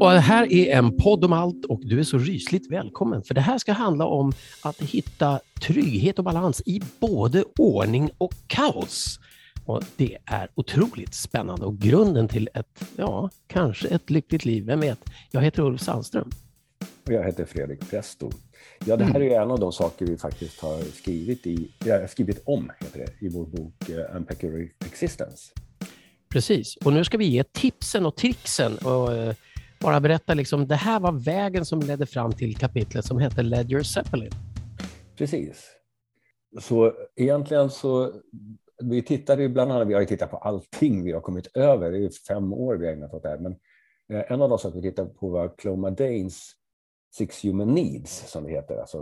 Och 0.00 0.16
det 0.16 0.20
här 0.20 0.52
är 0.52 0.78
en 0.78 0.96
podd 0.96 1.24
om 1.24 1.32
allt 1.32 1.64
och 1.64 1.80
du 1.82 1.98
är 2.00 2.04
så 2.04 2.18
rysligt 2.18 2.72
välkommen. 2.72 3.22
För 3.22 3.34
det 3.34 3.40
här 3.40 3.58
ska 3.58 3.72
handla 3.72 4.06
om 4.06 4.32
att 4.62 4.80
hitta 4.80 5.40
trygghet 5.60 6.18
och 6.18 6.24
balans 6.24 6.62
i 6.66 6.80
både 7.00 7.44
ordning 7.58 8.10
och 8.18 8.34
kaos. 8.46 9.20
Och 9.64 9.82
Det 9.96 10.18
är 10.24 10.48
otroligt 10.54 11.14
spännande 11.14 11.66
och 11.66 11.78
grunden 11.78 12.28
till 12.28 12.48
ett, 12.54 12.84
ja, 12.96 13.30
kanske 13.46 13.88
ett 13.88 14.10
lyckligt 14.10 14.44
liv. 14.44 14.64
Vem 14.64 14.80
vet? 14.80 15.00
Jag 15.30 15.40
heter 15.42 15.62
Ulf 15.62 15.80
Sandström. 15.80 16.30
Och 17.10 17.16
jag 17.16 17.24
heter 17.24 17.44
Fredrik 17.44 17.90
Presto. 17.90 18.30
Ja, 18.84 18.96
det 18.96 19.04
här 19.04 19.22
är 19.22 19.40
en 19.40 19.50
av 19.50 19.60
de 19.60 19.72
saker 19.72 20.06
vi 20.06 20.16
faktiskt 20.16 20.60
har 20.60 20.80
skrivit, 20.80 21.46
i, 21.46 21.70
skrivit 22.08 22.42
om 22.44 22.72
heter 22.80 22.98
det, 22.98 23.26
i 23.26 23.28
vår 23.28 23.46
bok 23.46 23.88
uh, 23.88 24.16
Unpack 24.16 24.44
Your 24.44 24.68
Existence. 24.86 25.52
Precis, 26.28 26.76
och 26.76 26.92
nu 26.92 27.04
ska 27.04 27.18
vi 27.18 27.24
ge 27.24 27.44
tipsen 27.44 28.06
och 28.06 28.16
tricksen 28.16 28.72
och 28.84 29.10
uh, 29.10 29.32
bara 29.80 30.00
berätta, 30.00 30.34
liksom, 30.34 30.68
det 30.68 30.74
här 30.74 31.00
var 31.00 31.12
vägen 31.12 31.64
som 31.64 31.80
ledde 31.80 32.06
fram 32.06 32.32
till 32.32 32.56
kapitlet 32.56 33.04
som 33.04 33.18
heter 33.18 33.42
Ledger 33.42 33.82
Zeppelin. 33.82 34.32
Precis. 35.16 35.70
Så 36.60 36.92
egentligen 37.16 37.70
så, 37.70 38.12
vi 38.82 39.02
tittade 39.02 39.48
bland 39.48 39.72
annat, 39.72 39.88
vi 39.88 39.94
har 39.94 40.04
tittat 40.04 40.30
på 40.30 40.36
allting 40.36 41.04
vi 41.04 41.12
har 41.12 41.20
kommit 41.20 41.56
över, 41.56 41.90
det 41.90 41.98
är 41.98 42.10
fem 42.28 42.52
år 42.52 42.76
vi 42.76 42.86
har 42.86 42.92
ägnat 42.92 43.14
åt 43.14 43.22
det 43.22 43.28
här, 43.28 43.38
men 43.38 43.52
eh, 44.12 44.32
en 44.32 44.42
av 44.42 44.48
de 44.48 44.58
saker 44.58 44.76
vi 44.80 44.90
tittade 44.90 45.10
på 45.10 45.28
var 45.28 45.54
Cloma 45.58 45.90
Danes 45.90 46.59
Six 47.10 47.44
Human 47.44 47.74
Needs, 47.74 48.30
som 48.30 48.44
det 48.44 48.50
heter, 48.50 48.80
alltså 48.80 48.98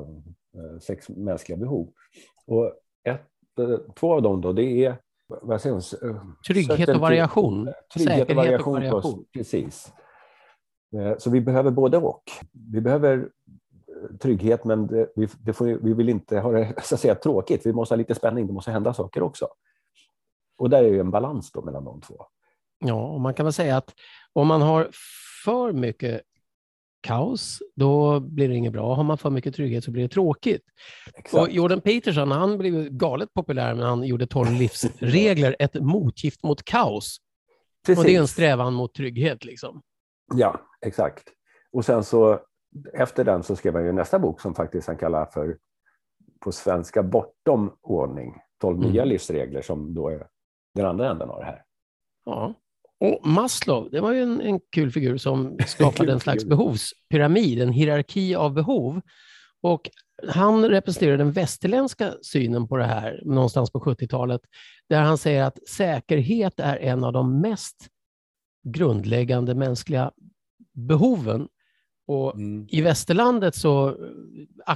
eh, 0.55 0.79
sex 0.81 1.09
mänskliga 1.09 1.59
behov. 1.59 1.89
Och 2.47 2.73
ett, 3.05 3.59
eh, 3.61 3.79
två 3.95 4.15
av 4.15 4.23
dem 4.23 4.41
då, 4.41 4.53
det 4.53 4.85
är 4.85 4.97
vad 5.27 5.61
säger 5.61 5.75
hon? 6.13 6.37
Trygghet 6.47 6.89
och 6.89 7.01
variation. 7.01 7.73
Trygghet 7.95 8.31
och 8.31 8.37
variation. 8.37 8.75
Och 8.75 8.83
variation. 8.83 9.25
Precis. 9.33 9.93
Så 11.19 11.31
vi 11.31 11.41
behöver 11.41 11.71
både 11.71 11.97
och. 11.97 12.23
Vi 12.73 12.81
behöver 12.81 13.29
trygghet, 14.21 14.65
men 14.65 14.87
det, 14.87 15.13
vi, 15.17 15.29
det 15.41 15.53
får, 15.53 15.67
vi 15.67 15.93
vill 15.93 16.09
inte 16.09 16.41
ha 16.41 16.53
det 16.53 16.75
så 16.83 16.95
att 16.95 17.01
säga, 17.01 17.15
tråkigt. 17.15 17.67
Vi 17.67 17.73
måste 17.73 17.95
ha 17.95 17.97
lite 17.97 18.15
spänning, 18.15 18.47
det 18.47 18.53
måste 18.53 18.71
hända 18.71 18.95
saker 18.95 19.23
också. 19.23 19.49
Och 20.59 20.71
där 20.71 20.85
är 20.85 20.89
ju 20.89 21.01
en 21.01 21.11
balans 21.11 21.53
då 21.53 21.63
mellan 21.63 21.85
de 21.85 22.01
två. 22.01 22.27
Ja, 22.79 23.09
och 23.09 23.21
man 23.21 23.35
kan 23.35 23.47
väl 23.47 23.53
säga 23.53 23.77
att 23.77 23.95
om 24.33 24.47
man 24.47 24.63
har 24.63 24.89
för 25.45 25.73
mycket 25.73 26.23
kaos, 27.01 27.59
då 27.77 28.21
blir 28.21 28.49
det 28.49 28.55
inget 28.55 28.73
bra. 28.73 28.95
Har 28.95 29.05
man 29.05 29.19
för 29.19 29.31
mycket 29.31 29.55
trygghet 29.55 29.85
så 29.85 29.91
blir 29.91 30.03
det 30.03 30.09
tråkigt. 30.09 30.63
Exakt. 31.15 31.35
Och 31.35 31.51
Jordan 31.51 31.81
Peterson, 31.81 32.31
han 32.31 32.59
blev 32.59 32.89
galet 32.89 33.35
populär 33.35 33.75
när 33.75 33.87
han 33.87 34.05
gjorde 34.05 34.27
12 34.27 34.51
livsregler, 34.59 35.57
ett 35.59 35.75
motgift 35.75 36.43
mot 36.43 36.65
kaos. 36.65 37.19
Precis. 37.87 37.99
Och 37.99 38.05
det 38.05 38.17
är 38.17 38.21
en 38.21 38.29
strävan 38.29 38.75
mot 38.75 38.95
trygghet. 38.95 39.45
Liksom. 39.45 39.83
Ja, 40.35 40.61
exakt. 40.87 41.25
Och 41.73 41.85
sen 41.85 42.05
så 42.05 42.41
efter 42.93 43.25
den 43.25 43.43
så 43.43 43.57
skrev 43.57 43.75
han 43.75 43.85
ju 43.85 43.93
nästa 43.93 44.19
bok 44.19 44.41
som 44.41 44.55
faktiskt 44.55 44.87
han 44.87 44.97
kallar 44.97 45.27
för 45.27 45.59
på 46.41 46.53
svenska 46.53 47.03
Bortom 47.03 47.77
ordning, 47.83 48.35
12 48.61 48.79
nya 48.79 49.03
mm. 49.03 49.09
livsregler 49.09 49.63
som 49.63 49.95
då 49.95 50.09
är 50.09 50.27
den 50.75 50.87
andra 50.87 51.11
änden 51.11 51.31
av 51.31 51.39
det 51.39 51.47
här. 51.47 51.63
Ja. 52.25 52.55
Och 53.01 53.27
Maslow, 53.27 53.91
det 53.91 54.01
var 54.01 54.13
ju 54.13 54.23
en, 54.23 54.41
en 54.41 54.61
kul 54.73 54.93
figur 54.93 55.17
som 55.17 55.59
skapade 55.67 56.13
en 56.13 56.21
slags 56.21 56.45
behovspyramid, 56.45 57.63
en 57.63 57.73
hierarki 57.73 58.35
av 58.35 58.55
behov. 58.55 59.01
Och 59.61 59.91
han 60.27 60.69
representerar 60.69 61.17
den 61.17 61.33
västerländska 61.33 62.15
synen 62.23 62.69
på 62.69 62.77
det 62.77 62.85
här 62.85 63.23
någonstans 63.25 63.71
på 63.71 63.81
70-talet, 63.81 64.41
där 64.89 65.01
han 65.01 65.19
säger 65.19 65.43
att 65.43 65.69
säkerhet 65.69 66.61
är 66.61 66.77
en 66.77 67.05
av 67.05 67.13
de 67.13 67.41
mest 67.41 67.89
grundläggande 68.69 69.55
mänskliga 69.55 70.13
behoven. 70.73 71.49
Och 72.07 72.35
mm. 72.35 72.67
I 72.71 72.81
västerlandet 72.81 73.55
så, 73.55 73.97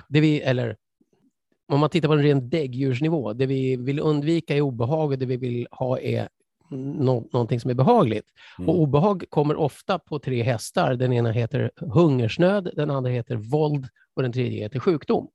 det 0.09 0.21
vi, 0.21 0.41
eller 0.41 0.77
om 1.73 1.81
man 1.81 1.91
tittar 1.91 2.09
på 2.09 2.15
en 2.15 2.23
ren 2.23 2.51
däggdjursnivå, 2.51 3.33
det 3.33 3.47
vi 3.47 3.77
vill 3.77 4.01
undvika 4.01 4.57
är 4.57 4.61
obehag 4.61 5.11
och 5.11 5.19
det 5.19 5.27
vi 5.27 5.37
vill 5.37 5.67
ha 5.71 5.99
är 5.99 6.29
no 6.73 7.29
någonting 7.33 7.61
som 7.61 7.71
är 7.71 7.75
behagligt. 7.75 8.27
Mm. 8.59 8.69
Och 8.69 8.81
obehag 8.81 9.25
kommer 9.29 9.57
ofta 9.57 9.99
på 9.99 10.19
tre 10.19 10.43
hästar. 10.43 10.95
Den 10.95 11.13
ena 11.13 11.31
heter 11.31 11.71
hungersnöd, 11.77 12.71
den 12.77 12.91
andra 12.91 13.11
heter 13.11 13.37
våld 13.37 13.89
och 14.17 14.23
den 14.23 14.33
tredje 14.33 14.63
heter 14.63 14.81
sjukdom. 14.81 15.29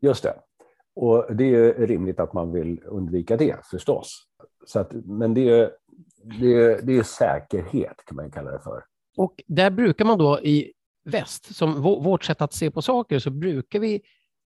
Just 0.00 0.22
det. 0.22 0.34
Och 0.96 1.36
det 1.36 1.54
är 1.54 1.86
rimligt 1.86 2.20
att 2.20 2.32
man 2.32 2.52
vill 2.52 2.80
undvika 2.84 3.36
det 3.36 3.56
förstås. 3.70 4.26
Så 4.66 4.78
att, 4.78 4.92
men 4.92 5.34
det 5.34 5.48
är, 5.48 5.70
det, 6.40 6.54
är, 6.54 6.82
det 6.82 6.96
är 6.98 7.02
säkerhet 7.02 8.04
kan 8.06 8.16
man 8.16 8.30
kalla 8.30 8.50
det 8.50 8.60
för. 8.60 8.84
Och 9.16 9.42
där 9.46 9.70
brukar 9.70 10.04
man 10.04 10.18
då 10.18 10.40
i 10.40 10.72
väst, 11.04 11.56
som 11.56 11.82
vårt 11.82 12.24
sätt 12.24 12.42
att 12.42 12.52
se 12.52 12.70
på 12.70 12.82
saker, 12.82 13.18
så 13.18 13.30
brukar 13.30 13.78
vi 13.78 14.02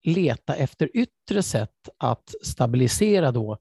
leta 0.05 0.55
efter 0.55 0.91
yttre 0.95 1.43
sätt 1.43 1.89
att 1.99 2.35
stabilisera 2.43 3.33
då 3.33 3.59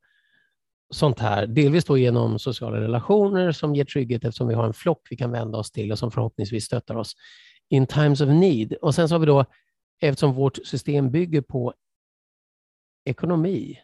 sånt 0.90 1.20
här, 1.20 1.48
delvis 1.48 1.86
då 1.86 1.98
genom 1.98 2.40
sociala 2.40 2.82
relationer 2.82 3.52
som 3.52 3.76
ger 3.76 3.86
trygghet 3.86 4.24
eftersom 4.24 4.48
vi 4.48 4.54
har 4.54 4.66
en 4.66 4.74
flock 4.74 5.08
vi 5.10 5.18
kan 5.18 5.32
vända 5.32 5.58
oss 5.58 5.72
till 5.72 5.92
och 5.92 6.00
som 6.00 6.12
förhoppningsvis 6.12 6.66
stöttar 6.66 6.96
oss 6.96 7.14
in 7.70 7.88
times 7.88 8.22
of 8.22 8.30
need. 8.30 8.74
Och 8.74 8.96
sen 8.96 9.10
så 9.10 9.16
har 9.16 9.20
vi 9.20 9.26
då, 9.26 9.46
eftersom 10.02 10.34
vårt 10.34 10.68
system 10.68 11.12
bygger 11.12 11.42
på 11.42 11.74
ekonomi, 13.06 13.80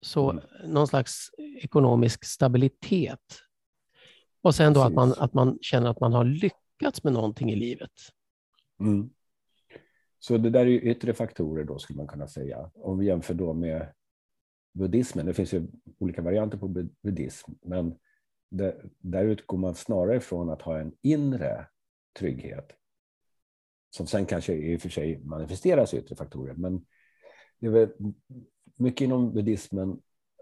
så 0.00 0.30
mm. 0.30 0.44
någon 0.64 0.88
slags 0.88 1.30
ekonomisk 1.62 2.24
stabilitet. 2.24 3.40
Och 4.42 4.54
sen 4.54 4.72
då 4.72 4.82
att 4.82 4.92
man, 4.92 5.14
att 5.18 5.34
man 5.34 5.58
känner 5.60 5.90
att 5.90 6.00
man 6.00 6.12
har 6.12 6.24
lyckats 6.24 7.04
med 7.04 7.12
någonting 7.12 7.50
i 7.50 7.56
livet. 7.56 7.92
Mm. 8.80 9.10
Så 10.18 10.38
det 10.38 10.50
där 10.50 10.66
är 10.66 10.70
yttre 10.70 11.14
faktorer 11.14 11.64
då 11.64 11.78
skulle 11.78 11.96
man 11.96 12.06
kunna 12.06 12.28
säga. 12.28 12.70
Om 12.74 12.98
vi 12.98 13.06
jämför 13.06 13.34
då 13.34 13.52
med 13.52 13.92
buddhismen. 14.78 15.26
Det 15.26 15.34
finns 15.34 15.54
ju 15.54 15.66
olika 15.98 16.22
varianter 16.22 16.58
på 16.58 16.68
buddhism, 17.02 17.52
men 17.62 17.94
det, 18.50 18.76
där 18.98 19.24
utgår 19.24 19.58
man 19.58 19.74
snarare 19.74 20.16
ifrån 20.16 20.50
att 20.50 20.62
ha 20.62 20.78
en 20.78 20.92
inre 21.02 21.66
trygghet 22.18 22.72
som 23.90 24.06
sen 24.06 24.26
kanske 24.26 24.54
i 24.54 24.76
och 24.76 24.80
för 24.80 24.88
sig 24.88 25.20
manifesteras 25.24 25.94
i 25.94 25.98
yttre 25.98 26.16
faktorer. 26.16 26.54
Men 26.54 26.84
det 27.58 27.66
är 27.66 27.70
väl 27.70 27.88
mycket 28.76 29.00
inom 29.00 29.32
buddhismen, 29.32 30.00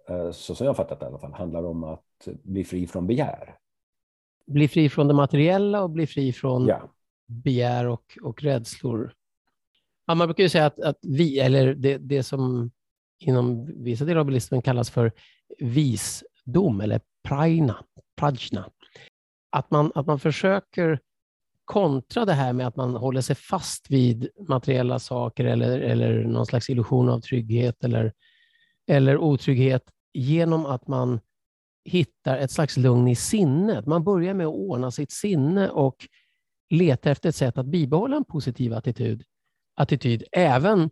eh, 0.08 0.30
så 0.30 0.54
som 0.54 0.66
jag 0.66 0.76
fattat 0.76 1.00
det 1.00 1.06
i 1.06 1.08
alla 1.08 1.18
fall, 1.18 1.32
handlar 1.32 1.64
om 1.64 1.84
att 1.84 2.28
bli 2.42 2.64
fri 2.64 2.86
från 2.86 3.06
begär. 3.06 3.58
Bli 4.46 4.68
fri 4.68 4.88
från 4.88 5.08
det 5.08 5.14
materiella 5.14 5.82
och 5.82 5.90
bli 5.90 6.06
fri 6.06 6.32
från 6.32 6.66
ja. 6.66 6.92
begär 7.26 7.86
och, 7.86 8.18
och 8.22 8.42
rädslor. 8.42 9.14
Ja, 10.06 10.14
man 10.14 10.28
brukar 10.28 10.42
ju 10.42 10.48
säga 10.48 10.66
att, 10.66 10.80
att 10.80 10.98
vi, 11.02 11.38
eller 11.38 11.74
det, 11.74 11.98
det 11.98 12.22
som 12.22 12.70
inom 13.18 13.66
vissa 13.84 14.04
delar 14.04 14.20
av 14.20 14.26
bilismen 14.26 14.62
kallas 14.62 14.90
för 14.90 15.12
visdom 15.58 16.80
eller 16.80 17.00
prajna, 17.28 17.84
prajna. 18.16 18.70
Att 19.50 19.70
man, 19.70 19.92
att 19.94 20.06
man 20.06 20.18
försöker 20.20 21.00
kontra 21.64 22.24
det 22.24 22.32
här 22.32 22.52
med 22.52 22.66
att 22.66 22.76
man 22.76 22.94
håller 22.94 23.20
sig 23.20 23.36
fast 23.36 23.90
vid 23.90 24.28
materiella 24.48 24.98
saker 24.98 25.44
eller, 25.44 25.80
eller 25.80 26.24
någon 26.24 26.46
slags 26.46 26.70
illusion 26.70 27.08
av 27.08 27.20
trygghet 27.20 27.84
eller, 27.84 28.12
eller 28.86 29.18
otrygghet 29.18 29.82
genom 30.12 30.66
att 30.66 30.88
man 30.88 31.20
hittar 31.84 32.38
ett 32.38 32.50
slags 32.50 32.76
lugn 32.76 33.08
i 33.08 33.16
sinnet. 33.16 33.86
Man 33.86 34.04
börjar 34.04 34.34
med 34.34 34.46
att 34.46 34.54
ordna 34.54 34.90
sitt 34.90 35.10
sinne 35.10 35.68
och 35.68 36.08
leta 36.70 37.10
efter 37.10 37.28
ett 37.28 37.36
sätt 37.36 37.58
att 37.58 37.66
bibehålla 37.66 38.16
en 38.16 38.24
positiv 38.24 38.72
attityd, 38.74 39.24
attityd 39.76 40.24
även 40.32 40.90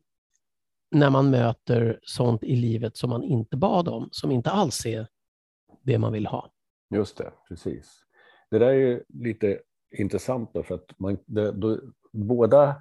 när 0.95 1.11
man 1.11 1.31
möter 1.31 2.01
sånt 2.03 2.45
i 2.45 2.57
livet 2.57 2.97
som 2.97 3.11
man 3.11 3.23
inte 3.23 3.57
bad 3.57 3.89
om, 3.89 4.09
som 4.11 4.31
inte 4.31 4.51
alls 4.51 4.87
är 4.87 5.07
det 5.83 5.99
man 5.99 6.13
vill 6.13 6.27
ha. 6.27 6.51
Just 6.95 7.17
det, 7.17 7.33
precis. 7.49 8.05
Det 8.51 8.59
där 8.59 8.73
är 8.73 9.05
lite 9.09 9.61
intressant 9.99 10.51
då, 10.55 10.63
för 10.63 10.75
att 10.75 10.99
man, 10.99 11.19
det, 11.27 11.53
då, 11.53 11.81
båda 12.13 12.75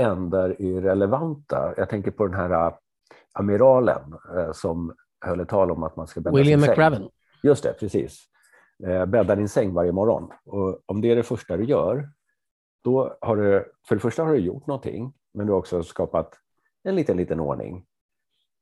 ändar 0.00 0.62
är 0.62 0.80
relevanta. 0.80 1.74
Jag 1.76 1.88
tänker 1.88 2.10
på 2.10 2.26
den 2.26 2.34
här 2.34 2.66
äh, 2.66 2.74
amiralen 3.32 4.14
eh, 4.36 4.52
som 4.52 4.94
höll 5.20 5.40
ett 5.40 5.48
tal 5.48 5.70
om 5.70 5.82
att 5.82 5.96
man 5.96 6.06
ska 6.06 6.20
bädda 6.20 6.36
William 6.36 6.60
sin 6.60 6.70
McRaven. 6.70 7.00
Säng. 7.00 7.10
Just 7.42 7.62
det, 7.62 7.72
precis. 7.72 8.20
Eh, 8.86 9.06
bädda 9.06 9.36
din 9.36 9.48
säng 9.48 9.72
varje 9.72 9.92
morgon. 9.92 10.30
Och 10.44 10.80
om 10.86 11.00
det 11.00 11.10
är 11.10 11.16
det 11.16 11.22
första 11.22 11.56
du 11.56 11.64
gör, 11.64 12.08
då 12.84 13.16
har 13.20 13.36
du, 13.36 13.72
för 13.88 13.94
det 13.94 14.00
första 14.00 14.24
har 14.24 14.32
du 14.32 14.38
gjort 14.38 14.66
någonting, 14.66 15.12
men 15.34 15.46
du 15.46 15.52
har 15.52 15.58
också 15.58 15.82
skapat 15.82 16.40
en 16.84 16.96
liten, 16.96 17.16
liten 17.16 17.40
ordning. 17.40 17.84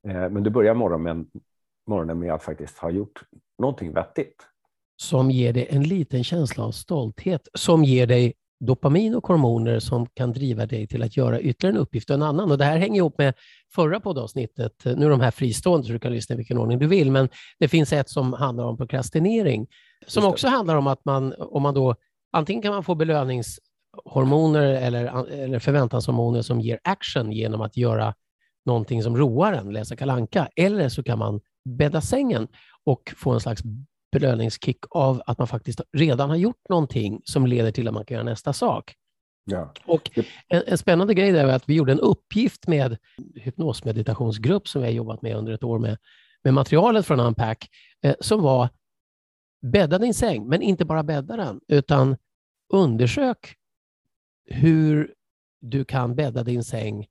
Eh, 0.08 0.28
men 0.28 0.42
du 0.42 0.50
börjar 0.50 0.74
morgonen, 0.74 1.26
morgonen 1.86 2.18
med 2.18 2.34
att 2.34 2.42
faktiskt 2.42 2.78
ha 2.78 2.90
gjort 2.90 3.22
någonting 3.58 3.92
vettigt. 3.92 4.36
Som 4.96 5.30
ger 5.30 5.52
dig 5.52 5.66
en 5.70 5.82
liten 5.82 6.24
känsla 6.24 6.64
av 6.64 6.70
stolthet, 6.70 7.48
som 7.54 7.84
ger 7.84 8.06
dig 8.06 8.34
dopamin 8.60 9.14
och 9.14 9.26
hormoner 9.26 9.78
som 9.78 10.06
kan 10.06 10.32
driva 10.32 10.66
dig 10.66 10.86
till 10.86 11.02
att 11.02 11.16
göra 11.16 11.40
ytterligare 11.40 11.76
en 11.76 11.82
uppgift 11.82 12.10
och 12.10 12.14
en 12.14 12.22
annan. 12.22 12.50
Och 12.50 12.58
Det 12.58 12.64
här 12.64 12.78
hänger 12.78 12.96
ihop 12.96 13.18
med 13.18 13.34
förra 13.74 14.00
poddavsnittet. 14.00 14.84
Nu 14.84 15.06
är 15.06 15.10
de 15.10 15.20
här 15.20 15.30
fristående 15.30 15.86
så 15.86 15.92
du 15.92 15.98
kan 15.98 16.12
lyssna 16.12 16.32
i 16.32 16.36
vilken 16.36 16.58
ordning 16.58 16.78
du 16.78 16.86
vill, 16.86 17.10
men 17.10 17.28
det 17.58 17.68
finns 17.68 17.92
ett 17.92 18.08
som 18.08 18.32
handlar 18.32 18.64
om 18.64 18.76
prokrastinering 18.76 19.66
som 20.06 20.24
också 20.24 20.48
handlar 20.48 20.76
om 20.76 20.86
att 20.86 21.04
man, 21.04 21.34
om 21.38 21.62
man 21.62 21.74
då, 21.74 21.94
antingen 22.32 22.62
kan 22.62 22.72
man 22.72 22.84
få 22.84 22.94
belöningshormoner 23.92 24.62
eller, 24.62 25.30
eller 25.30 25.58
förväntanshormoner 25.58 26.42
som 26.42 26.60
ger 26.60 26.78
action 26.84 27.32
genom 27.32 27.60
att 27.60 27.76
göra 27.76 28.14
någonting 28.66 29.02
som 29.02 29.16
roar 29.16 29.52
en, 29.52 29.72
läsa 29.72 29.96
kalanka, 29.96 30.48
eller 30.56 30.88
så 30.88 31.02
kan 31.02 31.18
man 31.18 31.40
bädda 31.64 32.00
sängen 32.00 32.48
och 32.84 33.12
få 33.16 33.30
en 33.32 33.40
slags 33.40 33.62
belöningskick 34.12 34.78
av 34.90 35.22
att 35.26 35.38
man 35.38 35.48
faktiskt 35.48 35.80
redan 35.92 36.30
har 36.30 36.36
gjort 36.36 36.68
någonting 36.68 37.20
som 37.24 37.46
leder 37.46 37.72
till 37.72 37.88
att 37.88 37.94
man 37.94 38.04
kan 38.04 38.14
göra 38.14 38.24
nästa 38.24 38.52
sak. 38.52 38.94
Ja. 39.44 39.72
Och 39.86 40.10
en, 40.48 40.62
en, 40.66 40.78
spännande 40.78 41.14
grej 41.14 41.30
är 41.30 41.46
att 41.46 41.68
vi 41.68 41.74
gjorde 41.74 41.92
en 41.92 42.00
uppgift 42.00 42.68
med 42.68 42.98
hypnosmeditationsgrupp 43.34 44.68
som 44.68 44.82
vi 44.82 44.88
har 44.88 44.94
jobbat 44.94 45.22
med 45.22 45.36
under 45.36 45.52
ett 45.52 45.64
år 45.64 45.78
med, 45.78 45.98
med 46.44 46.54
materialet 46.54 47.06
från 47.06 47.20
Unpack, 47.20 47.68
eh, 48.04 48.14
som 48.20 48.42
var 48.42 48.68
bädda 49.62 49.98
din 49.98 50.14
säng, 50.14 50.48
men 50.48 50.62
inte 50.62 50.84
bara 50.84 51.02
bädda 51.02 51.36
den, 51.36 51.60
utan 51.68 52.16
undersök 52.72 53.56
hur 54.52 55.14
du 55.60 55.84
kan 55.84 56.14
bädda 56.14 56.42
din 56.42 56.64
säng 56.64 57.06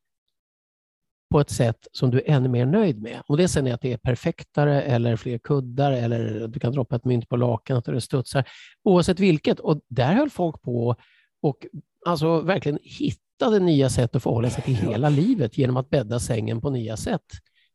på 1.31 1.39
ett 1.39 1.49
sätt 1.49 1.87
som 1.91 2.11
du 2.11 2.17
är 2.17 2.29
ännu 2.29 2.49
mer 2.49 2.65
nöjd 2.65 3.01
med. 3.01 3.21
Om 3.27 3.37
det 3.37 3.47
sen 3.47 3.67
är 3.67 3.73
att 3.73 3.81
det 3.81 3.93
är 3.93 3.97
perfektare 3.97 4.81
eller 4.81 5.15
fler 5.15 5.37
kuddar 5.37 5.91
eller 5.91 6.47
du 6.47 6.59
kan 6.59 6.73
droppa 6.73 6.95
ett 6.95 7.05
mynt 7.05 7.29
på 7.29 7.35
lakanet 7.35 7.87
och 7.87 7.93
det 7.93 8.01
studsar. 8.01 8.43
Oavsett 8.83 9.19
vilket. 9.19 9.59
Och 9.59 9.81
där 9.87 10.13
höll 10.13 10.29
folk 10.29 10.61
på 10.61 10.95
och 11.41 11.67
alltså 12.05 12.41
verkligen 12.41 12.79
hittade 12.81 13.59
nya 13.59 13.89
sätt 13.89 14.15
att 14.15 14.23
förhålla 14.23 14.49
sig 14.49 14.63
till 14.63 14.75
hela 14.75 15.09
livet 15.09 15.57
genom 15.57 15.77
att 15.77 15.89
bädda 15.89 16.19
sängen 16.19 16.61
på 16.61 16.69
nya 16.69 16.97
sätt. 16.97 17.25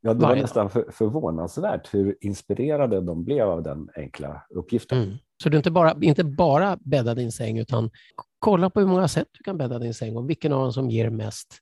Ja, 0.01 0.15
det 0.15 0.21
var 0.21 0.37
nästan 0.37 0.71
för, 0.71 0.91
förvånansvärt 0.93 1.95
hur 1.95 2.17
inspirerade 2.21 3.01
de 3.01 3.25
blev 3.25 3.49
av 3.49 3.63
den 3.63 3.89
enkla 3.97 4.43
uppgiften. 4.51 5.03
Mm. 5.03 5.17
Så 5.43 5.49
du 5.49 5.57
inte 5.57 5.71
bara, 5.71 5.97
inte 6.01 6.25
bara 6.25 6.79
bädda 6.81 7.15
din 7.15 7.33
säng, 7.33 7.59
utan 7.59 7.91
kolla 8.47 8.71
på 8.71 8.81
hur 8.81 8.87
många 8.87 9.09
sätt 9.09 9.29
du 9.33 9.43
kan 9.43 9.59
bädda 9.59 9.79
din 9.79 9.95
säng 9.95 10.17
och 10.17 10.31
vilken 10.31 10.53
av 10.53 10.63
dem 10.63 10.73
som 10.73 10.91
ger 10.91 11.11
mest, 11.11 11.59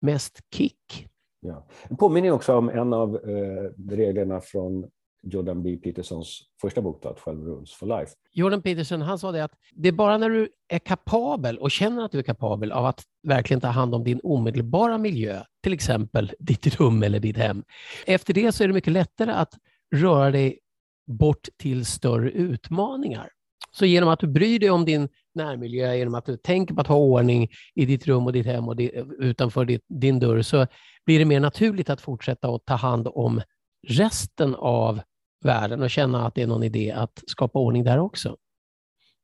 mest 0.00 0.40
kick. 0.54 1.08
Ja. 1.40 1.66
Det 1.88 1.96
påminner 1.96 2.30
också 2.30 2.56
om 2.56 2.68
en 2.68 2.92
av 2.92 3.14
eh, 3.16 3.90
reglerna 3.90 4.40
från 4.40 4.90
Jordan 5.22 5.62
B. 5.62 5.76
Petersons 5.76 6.42
första 6.60 6.82
bok, 6.82 7.02
då, 7.02 7.16
12 7.24 7.46
Rules 7.46 7.72
for 7.72 7.86
Life. 7.86 8.12
Jordan 8.32 8.62
Peterson 8.62 9.02
han 9.02 9.18
sa 9.18 9.32
det 9.32 9.44
att 9.44 9.52
det 9.72 9.88
är 9.88 9.92
bara 9.92 10.18
när 10.18 10.30
du 10.30 10.48
är 10.68 10.78
kapabel 10.78 11.58
och 11.58 11.70
känner 11.70 12.04
att 12.04 12.12
du 12.12 12.18
är 12.18 12.22
kapabel 12.22 12.72
av 12.72 12.86
att 12.86 13.02
verkligen 13.22 13.60
ta 13.60 13.68
hand 13.68 13.94
om 13.94 14.04
din 14.04 14.20
omedelbara 14.22 14.98
miljö, 14.98 15.42
till 15.62 15.72
exempel 15.72 16.32
ditt 16.38 16.80
rum 16.80 17.02
eller 17.02 17.20
ditt 17.20 17.36
hem. 17.36 17.64
Efter 18.06 18.34
det 18.34 18.52
så 18.52 18.64
är 18.64 18.68
det 18.68 18.74
mycket 18.74 18.92
lättare 18.92 19.32
att 19.32 19.54
röra 19.94 20.30
dig 20.30 20.58
bort 21.06 21.48
till 21.58 21.86
större 21.86 22.30
utmaningar. 22.30 23.30
Så 23.72 23.86
genom 23.86 24.08
att 24.08 24.20
du 24.20 24.26
bryr 24.26 24.58
dig 24.58 24.70
om 24.70 24.84
din 24.84 25.08
närmiljö, 25.34 25.94
genom 25.94 26.14
att 26.14 26.24
du 26.24 26.36
tänker 26.36 26.74
på 26.74 26.80
att 26.80 26.86
ha 26.86 26.96
ordning 26.96 27.48
i 27.74 27.86
ditt 27.86 28.06
rum 28.06 28.26
och 28.26 28.32
ditt 28.32 28.46
hem 28.46 28.68
och 28.68 28.76
utanför 29.18 29.64
ditt, 29.64 29.84
din 29.88 30.18
dörr, 30.18 30.42
så 30.42 30.66
blir 31.06 31.18
det 31.18 31.24
mer 31.24 31.40
naturligt 31.40 31.90
att 31.90 32.00
fortsätta 32.00 32.48
att 32.48 32.64
ta 32.64 32.74
hand 32.74 33.08
om 33.10 33.40
resten 33.88 34.54
av 34.54 35.00
världen 35.44 35.82
och 35.82 35.90
känna 35.90 36.26
att 36.26 36.34
det 36.34 36.42
är 36.42 36.46
någon 36.46 36.62
idé 36.62 36.92
att 36.92 37.22
skapa 37.26 37.58
ordning 37.58 37.84
där 37.84 37.98
också. 37.98 38.36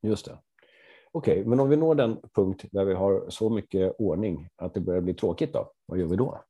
Just 0.03 0.25
det. 0.25 0.39
Okej, 1.13 1.33
okay, 1.33 1.45
men 1.45 1.61
om 1.61 1.69
vi 1.69 1.77
når 1.77 1.95
den 1.95 2.19
punkt 2.35 2.65
där 2.73 2.85
vi 2.85 2.95
har 2.95 3.31
så 3.31 3.51
mycket 3.51 3.95
ordning 3.99 4.49
att 4.57 4.75
det 4.75 4.81
börjar 4.81 5.01
bli 5.01 5.15
tråkigt, 5.15 5.53
då, 5.53 5.73
vad 5.87 5.99
gör 5.99 6.07
vi 6.07 6.17
då? 6.17 6.43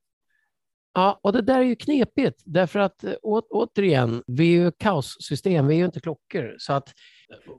Ja, 0.95 1.21
och 1.23 1.33
det 1.33 1.43
där 1.43 1.59
är 1.59 1.63
ju 1.63 1.77
knepigt, 1.77 2.43
därför 2.45 2.79
att 2.79 3.05
å, 3.23 3.41
återigen, 3.51 4.23
vi 4.27 4.57
är 4.57 4.63
ju 4.63 4.73
kaossystem, 4.73 5.67
vi 5.67 5.75
är 5.75 5.79
ju 5.79 5.85
inte 5.85 6.01
klockor. 6.01 6.57
Så 6.59 6.73
att, 6.73 6.93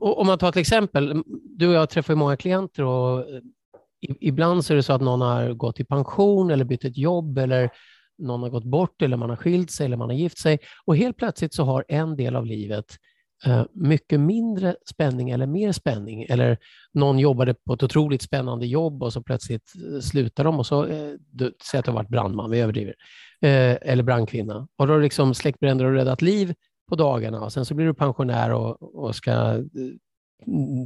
om 0.00 0.26
man 0.26 0.38
tar 0.38 0.52
till 0.52 0.60
exempel, 0.60 1.22
du 1.56 1.68
och 1.68 1.74
jag 1.74 1.90
träffar 1.90 2.14
många 2.14 2.36
klienter 2.36 2.84
och 2.84 3.18
eh, 3.18 3.40
ibland 4.20 4.64
så 4.64 4.72
är 4.72 4.76
det 4.76 4.82
så 4.82 4.92
att 4.92 5.00
någon 5.00 5.20
har 5.20 5.52
gått 5.52 5.80
i 5.80 5.84
pension 5.84 6.50
eller 6.50 6.64
bytt 6.64 6.84
ett 6.84 6.98
jobb 6.98 7.38
eller 7.38 7.70
någon 8.18 8.42
har 8.42 8.50
gått 8.50 8.64
bort 8.64 9.02
eller 9.02 9.16
man 9.16 9.30
har 9.30 9.36
skilt 9.36 9.70
sig 9.70 9.86
eller 9.86 9.96
man 9.96 10.10
har 10.10 10.16
gift 10.16 10.38
sig 10.38 10.58
och 10.84 10.96
helt 10.96 11.16
plötsligt 11.16 11.54
så 11.54 11.64
har 11.64 11.84
en 11.88 12.16
del 12.16 12.36
av 12.36 12.46
livet 12.46 12.96
eh, 13.46 13.64
mycket 13.72 14.20
mindre 14.20 14.76
spänning 14.90 15.30
eller 15.30 15.46
mer 15.46 15.72
spänning. 15.72 16.22
Eller 16.28 16.58
någon 16.92 17.18
jobbade 17.18 17.54
på 17.54 17.74
ett 17.74 17.82
otroligt 17.82 18.22
spännande 18.22 18.66
jobb 18.66 19.02
och 19.02 19.12
så 19.12 19.22
plötsligt 19.22 19.72
eh, 19.94 20.00
slutar 20.00 20.44
de 20.44 20.58
och 20.58 20.66
så, 20.66 20.86
eh, 20.86 21.14
säg 21.70 21.78
att 21.78 21.84
du 21.84 21.90
har 21.90 21.96
varit 21.98 22.08
brandman, 22.08 22.50
vi 22.50 22.60
överdriver, 22.60 22.94
eller 23.42 24.02
brandkvinna. 24.02 24.68
Och 24.76 24.86
då 24.86 24.92
har 24.92 24.98
du 24.98 25.02
liksom 25.02 25.34
släckt 25.34 25.60
bränder 25.60 25.84
och 25.84 25.92
räddat 25.92 26.22
liv 26.22 26.54
på 26.90 26.96
dagarna 26.96 27.40
och 27.40 27.52
sen 27.52 27.64
så 27.64 27.74
blir 27.74 27.86
du 27.86 27.94
pensionär 27.94 28.52
och, 28.52 28.82
och 29.04 29.16
ska 29.16 29.64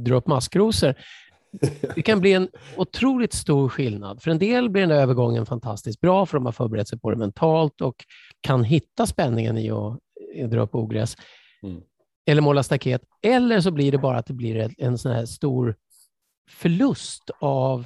dra 0.05 0.15
upp 0.15 0.27
maskrosor. 0.27 0.95
Det 1.95 2.01
kan 2.01 2.19
bli 2.19 2.33
en 2.33 2.49
otroligt 2.77 3.33
stor 3.33 3.69
skillnad. 3.69 4.21
För 4.21 4.31
en 4.31 4.39
del 4.39 4.69
blir 4.69 4.81
den 4.81 4.89
där 4.89 5.01
övergången 5.01 5.45
fantastiskt 5.45 6.01
bra, 6.01 6.25
för 6.25 6.37
de 6.37 6.45
har 6.45 6.51
förberett 6.51 6.87
sig 6.87 6.99
på 6.99 7.11
det 7.11 7.17
mentalt 7.17 7.81
och 7.81 7.95
kan 8.41 8.63
hitta 8.63 9.05
spänningen 9.07 9.57
i 9.57 9.71
att 9.71 9.99
dra 10.51 10.61
upp 10.61 10.75
ogräs. 10.75 11.17
Mm. 11.63 11.81
Eller 12.25 12.41
måla 12.41 12.63
staket. 12.63 13.01
Eller 13.21 13.61
så 13.61 13.71
blir 13.71 13.91
det 13.91 13.97
bara 13.97 14.17
att 14.17 14.25
det 14.25 14.33
blir 14.33 14.71
en 14.77 14.97
sån 14.97 15.11
här 15.11 15.25
stor 15.25 15.75
förlust 16.49 17.31
av 17.39 17.85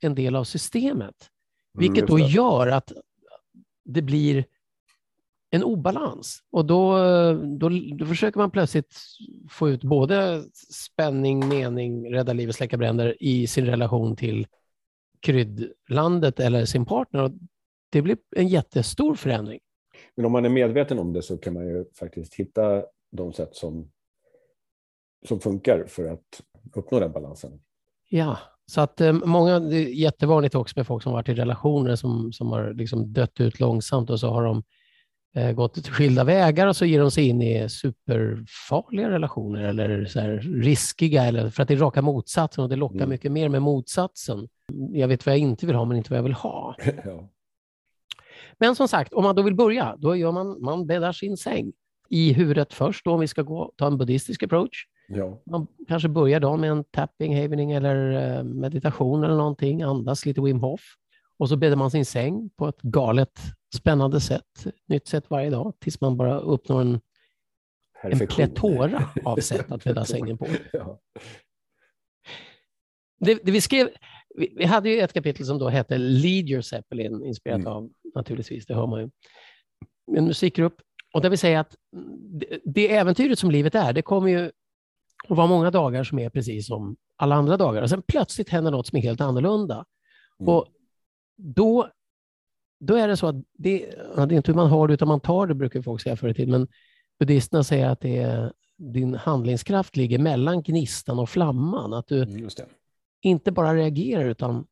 en 0.00 0.14
del 0.14 0.36
av 0.36 0.44
systemet. 0.44 1.00
Mm, 1.00 1.14
Vilket 1.78 2.06
då 2.06 2.18
gör 2.18 2.66
att 2.66 2.92
det 3.84 4.02
blir 4.02 4.44
en 5.50 5.64
obalans. 5.64 6.42
Och 6.50 6.64
då, 6.64 6.98
då, 7.58 7.70
då, 7.98 8.06
försöker 8.06 8.38
man 8.38 8.50
plötsligt 8.50 8.96
få 9.50 9.68
ut 9.68 9.84
både 9.84 10.42
spänning, 10.74 11.48
mening, 11.48 12.12
rädda 12.12 12.32
livet, 12.32 12.54
släcka 12.54 12.76
bränder 12.76 13.16
i 13.20 13.46
sin 13.46 13.66
relation 13.66 14.16
till 14.16 14.46
kryddlandet 15.20 16.40
eller 16.40 16.64
sin 16.64 16.86
partner. 16.86 17.22
Och 17.22 17.30
det 17.90 18.02
blir 18.02 18.18
en 18.36 18.48
jättestor 18.48 19.14
förändring. 19.14 19.60
Men 20.14 20.26
om 20.26 20.32
man 20.32 20.44
är 20.44 20.48
medveten 20.48 20.98
om 20.98 21.12
det 21.12 21.22
så 21.22 21.38
kan 21.38 21.54
man 21.54 21.66
ju 21.66 21.84
faktiskt 21.98 22.34
hitta 22.34 22.84
de 23.12 23.32
sätt 23.32 23.56
som, 23.56 23.90
som 25.26 25.40
funkar 25.40 25.84
för 25.86 26.04
att 26.04 26.42
uppnå 26.74 27.00
den 27.00 27.12
balansen. 27.12 27.60
Ja, 28.08 28.38
så 28.66 28.80
att 28.80 29.00
eh, 29.00 29.12
många, 29.12 29.60
det 29.60 29.76
är 29.76 29.88
jättevanligt 29.88 30.54
också 30.54 30.74
med 30.76 30.86
folk 30.86 31.02
som 31.02 31.12
varit 31.12 31.28
i 31.28 31.34
relationer 31.34 31.96
som, 31.96 32.32
som 32.32 32.48
har 32.48 32.74
liksom 32.74 33.12
dött 33.12 33.40
ut 33.40 33.60
långsamt 33.60 34.10
och 34.10 34.20
så 34.20 34.28
har 34.28 34.44
de 34.44 34.62
gått 35.54 35.88
skilda 35.88 36.24
vägar 36.24 36.66
och 36.66 36.76
så 36.76 36.84
ger 36.84 37.00
de 37.00 37.10
sig 37.10 37.28
in 37.28 37.42
i 37.42 37.68
superfarliga 37.68 39.10
relationer 39.10 39.62
eller 39.62 40.06
så 40.06 40.20
riskiga, 40.62 41.24
eller 41.24 41.50
för 41.50 41.62
att 41.62 41.68
det 41.68 41.74
är 41.74 41.78
raka 41.78 42.02
motsatsen 42.02 42.64
och 42.64 42.70
det 42.70 42.76
lockar 42.76 42.96
mm. 42.96 43.08
mycket 43.08 43.32
mer 43.32 43.48
med 43.48 43.62
motsatsen. 43.62 44.48
Jag 44.92 45.08
vet 45.08 45.26
vad 45.26 45.34
jag 45.34 45.40
inte 45.40 45.66
vill 45.66 45.76
ha, 45.76 45.84
men 45.84 45.96
inte 45.96 46.10
vad 46.10 46.18
jag 46.18 46.22
vill 46.22 46.32
ha. 46.32 46.76
ja. 47.04 47.28
Men 48.58 48.76
som 48.76 48.88
sagt, 48.88 49.12
om 49.12 49.24
man 49.24 49.36
då 49.36 49.42
vill 49.42 49.54
börja, 49.54 49.96
då 49.98 50.16
gör 50.16 50.32
man, 50.32 50.62
man 50.62 50.86
bäddar 50.86 51.12
sin 51.12 51.36
säng 51.36 51.72
i 52.08 52.32
huvudet 52.32 52.74
först, 52.74 53.04
då, 53.04 53.12
om 53.12 53.20
vi 53.20 53.28
ska 53.28 53.42
gå, 53.42 53.72
ta 53.76 53.86
en 53.86 53.98
buddhistisk 53.98 54.42
approach. 54.42 54.86
Ja. 55.08 55.42
Man 55.46 55.66
kanske 55.88 56.08
börjar 56.08 56.40
dagen 56.40 56.60
med 56.60 56.70
en 56.70 56.84
tapping, 56.84 57.42
havening 57.42 57.72
eller 57.72 58.36
eh, 58.36 58.44
meditation 58.44 59.24
eller 59.24 59.36
någonting, 59.36 59.82
andas 59.82 60.26
lite 60.26 60.40
Wim 60.40 60.60
Hof. 60.60 60.80
Och 61.38 61.48
så 61.48 61.56
bäddar 61.56 61.76
man 61.76 61.90
sin 61.90 62.04
säng 62.04 62.50
på 62.56 62.68
ett 62.68 62.82
galet 62.82 63.40
spännande 63.74 64.20
sätt, 64.20 64.66
nytt 64.86 65.08
sätt 65.08 65.24
varje 65.30 65.50
dag, 65.50 65.74
tills 65.80 66.00
man 66.00 66.16
bara 66.16 66.38
uppnår 66.38 66.80
en, 66.80 67.00
en 68.02 68.26
pletora 68.26 69.10
av 69.24 69.36
sätt 69.40 69.72
att 69.72 69.84
bädda 69.84 70.04
sängen 70.04 70.38
på. 70.38 70.46
ja. 70.72 71.00
det, 73.20 73.34
det, 73.44 73.52
vi 73.52 73.60
skrev, 73.60 73.88
vi, 74.34 74.54
vi, 74.56 74.64
hade 74.64 74.90
ju 74.90 75.00
ett 75.00 75.12
kapitel 75.12 75.46
som 75.46 75.58
då 75.58 75.68
hette 75.68 75.98
Lead 75.98 76.48
Your 76.48 76.62
Zeppelin, 76.62 77.24
inspirerat 77.24 77.60
mm. 77.60 77.72
av, 77.72 77.90
naturligtvis, 78.14 78.66
det 78.66 78.74
hör 78.74 78.86
man 78.86 79.00
ju, 79.00 79.10
en 80.16 80.24
musikgrupp. 80.24 80.74
Och 81.14 81.22
där 81.22 81.30
vi 81.30 81.36
säger 81.36 81.58
att 81.58 81.76
det, 82.40 82.60
det 82.64 82.94
äventyret 82.94 83.38
som 83.38 83.50
livet 83.50 83.74
är, 83.74 83.92
det 83.92 84.02
kommer 84.02 84.28
ju 84.28 84.50
att 85.28 85.36
vara 85.36 85.46
många 85.46 85.70
dagar 85.70 86.04
som 86.04 86.18
är 86.18 86.30
precis 86.30 86.66
som 86.66 86.96
alla 87.16 87.34
andra 87.34 87.56
dagar. 87.56 87.82
Och 87.82 87.90
sen 87.90 88.02
plötsligt 88.02 88.48
händer 88.48 88.70
något 88.70 88.86
som 88.86 88.98
är 88.98 89.02
helt 89.02 89.20
annorlunda. 89.20 89.84
Mm. 90.40 90.54
Och 90.54 90.66
då, 91.36 91.88
då 92.80 92.94
är 92.94 93.08
det 93.08 93.16
så 93.16 93.26
att 93.26 93.36
det, 93.52 93.78
det 94.16 94.20
är 94.20 94.32
inte 94.32 94.52
hur 94.52 94.56
man 94.56 94.70
har 94.70 94.88
det, 94.88 94.94
utan 94.94 95.08
man 95.08 95.20
tar 95.20 95.46
det, 95.46 95.54
brukar 95.54 95.82
folk 95.82 96.02
säga 96.02 96.16
förr 96.16 96.28
i 96.28 96.34
tiden. 96.34 96.50
Men 96.50 96.68
buddhisterna 97.18 97.64
säger 97.64 97.88
att 97.88 98.00
det 98.00 98.16
är, 98.16 98.52
din 98.76 99.14
handlingskraft 99.14 99.96
ligger 99.96 100.18
mellan 100.18 100.62
gnistan 100.62 101.18
och 101.18 101.30
flamman. 101.30 101.92
Att 101.92 102.06
du 102.06 102.22
mm, 102.22 102.48
inte 103.22 103.52
bara 103.52 103.74
reagerar, 103.74 104.24
utan 104.24 104.66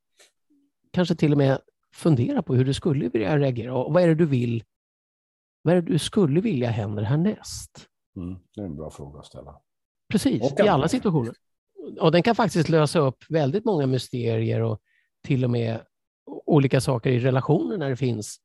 kanske 0.93 1.15
till 1.15 1.33
och 1.33 1.39
med 1.39 1.59
funderar 1.93 2.43
på 2.43 2.55
hur 2.55 2.65
du 2.65 2.75
skulle 2.75 3.09
vilja 3.09 3.39
reagera. 3.39 3.75
Och 3.75 3.93
vad 3.93 4.03
är 4.03 4.09
det 4.09 4.15
du 4.15 4.27
vill? 4.27 4.65
Vad 5.63 5.77
är 5.77 5.83
det 5.83 5.93
du 5.93 5.99
skulle 5.99 6.41
vilja 6.41 6.71
händer 6.71 7.03
härnäst? 7.03 7.87
Mm, 8.17 8.39
det 8.55 8.61
är 8.61 8.65
en 8.65 8.77
bra 8.77 8.91
fråga 8.91 9.19
att 9.19 9.27
ställa. 9.27 9.61
Precis, 10.09 10.55
i 10.59 10.69
alla 10.69 10.89
situationer. 10.89 11.35
Och 12.01 12.13
den 12.13 12.23
kan 12.23 12.35
faktiskt 12.35 12.69
lösa 12.69 12.99
upp 12.99 13.25
väldigt 13.29 13.65
många 13.65 13.87
mysterier 13.87 14.63
och 14.63 14.81
till 15.23 15.45
och 15.45 15.51
med 15.51 15.81
olika 16.47 16.81
saker 16.81 17.11
i 17.11 17.19
relationer 17.19 17.77
när 17.77 17.91
det 17.91 17.97
finns 17.97 18.41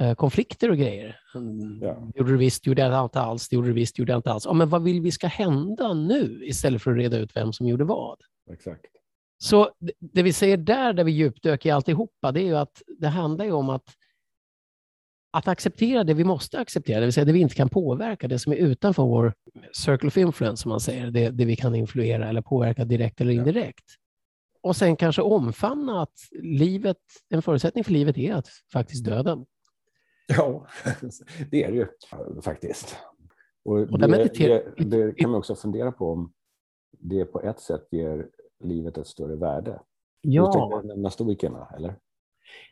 eh, 0.00 0.14
konflikter 0.14 0.70
och 0.70 0.76
grejer. 0.76 1.20
Mm, 1.34 1.78
ja. 1.82 2.10
Gjorde 2.14 2.30
du 2.30 2.36
visst, 2.36 2.66
gjorde 2.66 2.82
jag 2.82 3.04
inte 3.04 3.20
alls, 3.20 3.52
gjorde 3.52 3.68
du 3.68 3.72
visst, 3.72 3.98
gjorde 3.98 4.12
jag 4.12 4.18
inte 4.18 4.32
alls. 4.32 4.44
Ja, 4.46 4.52
men 4.52 4.68
vad 4.68 4.82
vill 4.82 5.00
vi 5.00 5.10
ska 5.10 5.26
hända 5.26 5.94
nu 5.94 6.40
istället 6.44 6.82
för 6.82 6.90
att 6.90 6.96
reda 6.96 7.18
ut 7.18 7.36
vem 7.36 7.52
som 7.52 7.66
gjorde 7.66 7.84
vad? 7.84 8.18
Exakt. 8.52 8.86
Så 9.42 9.70
det 9.98 10.22
vi 10.22 10.32
säger 10.32 10.56
där, 10.56 10.92
där 10.92 11.04
vi 11.04 11.12
djupdök 11.12 11.66
i 11.66 11.70
alltihopa, 11.70 12.32
det 12.32 12.40
är 12.40 12.44
ju 12.44 12.56
att 12.56 12.82
det 12.98 13.08
handlar 13.08 13.44
ju 13.44 13.52
om 13.52 13.70
att, 13.70 13.84
att 15.32 15.48
acceptera 15.48 16.04
det 16.04 16.14
vi 16.14 16.24
måste 16.24 16.58
acceptera, 16.58 17.00
det 17.00 17.06
vill 17.06 17.12
säga 17.12 17.24
det 17.24 17.32
vi 17.32 17.40
inte 17.40 17.54
kan 17.54 17.68
påverka, 17.68 18.28
det 18.28 18.38
som 18.38 18.52
är 18.52 18.56
utanför 18.56 19.02
vår 19.02 19.34
circle 19.72 20.08
of 20.08 20.16
influence, 20.16 20.62
som 20.62 20.68
man 20.68 20.80
säger, 20.80 21.10
det, 21.10 21.30
det 21.30 21.44
vi 21.44 21.56
kan 21.56 21.74
influera 21.74 22.28
eller 22.28 22.42
påverka 22.42 22.84
direkt 22.84 23.20
eller 23.20 23.32
indirekt. 23.32 23.84
Och 24.62 24.76
sen 24.76 24.96
kanske 24.96 25.22
omfamna 25.22 26.02
att 26.02 26.18
livet, 26.42 26.96
en 27.28 27.42
förutsättning 27.42 27.84
för 27.84 27.92
livet 27.92 28.18
är 28.18 28.34
att 28.34 28.48
faktiskt 28.72 29.04
döden. 29.04 29.46
Ja, 30.28 30.66
det 31.50 31.64
är 31.64 31.72
det 31.72 31.76
ju 31.76 31.86
faktiskt. 32.42 32.96
Och, 33.64 33.78
och 33.78 33.98
det, 33.98 34.06
det, 34.34 34.74
det, 34.76 35.12
kan 35.12 35.30
man 35.30 35.38
också 35.38 35.54
fundera 35.54 35.92
på 35.92 36.12
om 36.12 36.32
det 36.90 37.24
på 37.24 37.40
ett 37.40 37.60
sätt 37.60 37.88
ger 37.90 38.28
livet 38.64 38.98
ett 38.98 39.06
större 39.06 39.36
värde. 39.36 39.80
Ja. 40.20 40.80
Du 40.82 40.88
nämna 40.88 41.10
stoikerna, 41.10 41.68
eller? 41.76 41.96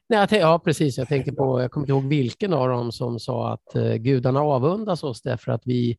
Nej, 0.09 0.29
ja, 0.31 0.61
precis. 0.65 0.99
Jag 0.99 1.09
tänkte 1.09 1.33
på, 1.33 1.61
jag 1.63 1.71
kommer 1.71 1.85
inte 1.85 1.93
ihåg 1.93 2.05
vilken 2.05 2.53
av 2.53 2.69
dem 2.69 2.93
som 2.93 3.21
sa 3.21 3.53
att 3.53 3.77
uh, 3.77 3.95
gudarna 3.95 4.41
avundas 4.41 5.03
oss 5.03 5.23
därför 5.23 5.53
att 5.53 5.63
vi 5.65 5.99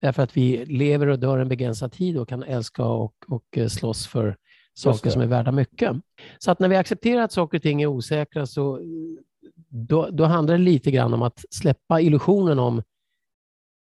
därför 0.00 0.22
att 0.22 0.36
vi 0.36 0.64
lever 0.64 1.06
och 1.06 1.18
dör 1.18 1.38
en 1.38 1.48
begränsad 1.48 1.92
tid 1.92 2.18
och 2.18 2.28
kan 2.28 2.42
älska 2.42 2.84
och, 2.84 3.14
och 3.28 3.44
uh, 3.56 3.66
slåss 3.66 4.06
för 4.06 4.36
saker 4.76 5.10
som 5.10 5.22
är 5.22 5.26
värda 5.26 5.52
mycket. 5.52 5.96
Så 6.38 6.50
att 6.50 6.58
när 6.58 6.68
vi 6.68 6.76
accepterar 6.76 7.22
att 7.22 7.32
saker 7.32 7.58
och 7.58 7.62
ting 7.62 7.82
är 7.82 7.86
osäkra 7.86 8.46
så 8.46 8.80
då, 9.68 10.08
då 10.10 10.24
handlar 10.24 10.58
det 10.58 10.64
lite 10.64 10.90
grann 10.90 11.14
om 11.14 11.22
att 11.22 11.44
släppa 11.50 12.00
illusionen 12.00 12.58
om 12.58 12.82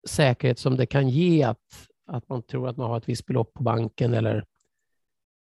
säkerhet 0.08 0.58
som 0.58 0.76
det 0.76 0.86
kan 0.86 1.08
ge 1.08 1.42
att, 1.42 1.88
att 2.06 2.28
man 2.28 2.42
tror 2.42 2.68
att 2.68 2.76
man 2.76 2.90
har 2.90 2.96
ett 2.96 3.08
visst 3.08 3.26
belopp 3.26 3.54
på 3.54 3.62
banken 3.62 4.14
eller, 4.14 4.44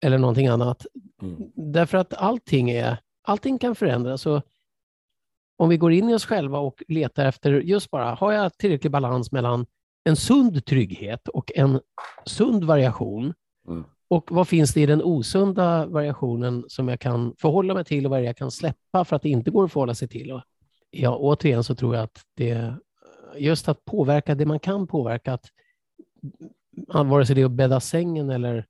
eller 0.03 0.17
någonting 0.17 0.47
annat. 0.47 0.85
Mm. 1.21 1.51
Därför 1.55 1.97
att 1.97 2.13
allting, 2.13 2.69
är, 2.69 2.97
allting 3.21 3.59
kan 3.59 3.75
förändras. 3.75 4.25
Och 4.25 4.41
om 5.57 5.69
vi 5.69 5.77
går 5.77 5.91
in 5.91 6.09
i 6.09 6.13
oss 6.13 6.25
själva 6.25 6.59
och 6.59 6.83
letar 6.87 7.25
efter 7.25 7.51
just 7.51 7.91
bara, 7.91 8.13
har 8.13 8.31
jag 8.31 8.57
tillräcklig 8.57 8.91
balans 8.91 9.31
mellan 9.31 9.65
en 10.03 10.15
sund 10.15 10.65
trygghet 10.65 11.27
och 11.27 11.51
en 11.55 11.79
sund 12.25 12.63
variation? 12.63 13.33
Mm. 13.67 13.83
Och 14.07 14.31
vad 14.31 14.47
finns 14.47 14.73
det 14.73 14.81
i 14.81 14.85
den 14.85 15.01
osunda 15.03 15.85
variationen 15.85 16.63
som 16.67 16.87
jag 16.87 16.99
kan 16.99 17.35
förhålla 17.37 17.73
mig 17.73 17.85
till 17.85 18.05
och 18.05 18.09
vad 18.09 18.23
jag 18.23 18.37
kan 18.37 18.51
släppa 18.51 19.05
för 19.05 19.15
att 19.15 19.21
det 19.21 19.29
inte 19.29 19.51
går 19.51 19.65
att 19.65 19.71
förhålla 19.71 19.95
sig 19.95 20.07
till? 20.07 20.31
Och 20.31 20.41
ja, 20.89 21.17
återigen 21.17 21.63
så 21.63 21.75
tror 21.75 21.95
jag 21.95 22.03
att 22.03 22.21
det 22.33 22.75
just 23.37 23.69
att 23.69 23.85
påverka 23.85 24.35
det 24.35 24.45
man 24.45 24.59
kan 24.59 24.87
påverka, 24.87 25.33
att 25.33 25.45
vare 26.87 27.25
sig 27.25 27.35
det 27.35 27.41
är 27.41 27.45
att 27.45 27.51
bädda 27.51 27.79
sängen 27.79 28.29
eller 28.29 28.65